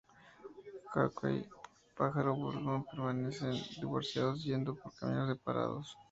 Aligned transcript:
Hawkeye 0.91 1.39
y 1.87 1.91
Pájaro 1.95 2.33
Burlón 2.35 2.83
permanecen 2.85 3.53
divorciados, 3.79 4.43
yendo 4.43 4.73
por 4.75 4.95
caminos 4.95 5.29
separados. 5.29 5.95